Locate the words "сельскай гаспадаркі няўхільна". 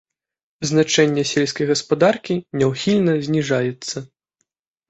1.33-3.13